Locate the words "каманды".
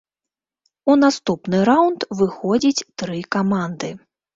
3.41-3.97